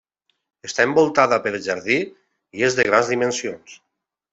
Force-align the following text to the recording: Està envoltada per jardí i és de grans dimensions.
Està 0.69 0.85
envoltada 0.89 1.39
per 1.45 1.53
jardí 1.67 2.01
i 2.01 2.69
és 2.71 2.83
de 2.83 2.91
grans 2.93 3.17
dimensions. 3.17 3.83